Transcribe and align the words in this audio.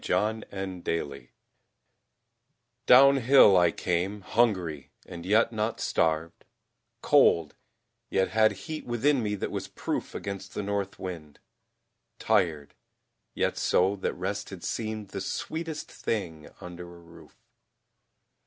THE 0.03 0.45
OWL 0.87 1.19
DOWNHILL 2.87 3.55
I 3.55 3.69
came, 3.71 4.21
hungry, 4.21 4.89
and 5.05 5.27
yet 5.27 5.51
not 5.53 5.79
starved; 5.79 6.43
Cold, 7.03 7.53
yet 8.09 8.29
had 8.29 8.53
heat 8.65 8.87
within 8.87 9.21
me 9.21 9.35
that 9.35 9.51
was 9.51 9.67
proof 9.67 10.15
Against 10.15 10.55
the 10.55 10.63
North 10.63 10.97
wind; 10.97 11.39
tired, 12.17 12.73
yet 13.35 13.59
so 13.59 13.95
that 13.97 14.15
rest 14.15 14.49
Had 14.49 14.63
seemed 14.63 15.09
the 15.09 15.21
sweetest 15.21 15.91
thing 15.91 16.49
under 16.59 16.85
a 16.95 16.99
roof. 16.99 17.35